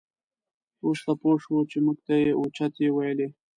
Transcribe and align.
وروسته 0.85 1.11
پوه 1.21 1.35
شوو 1.43 1.69
چې 1.71 1.77
موږ 1.85 1.97
ته 2.07 2.13
یې 2.23 2.31
اوچتې 2.39 2.87
ویلې. 2.95 3.27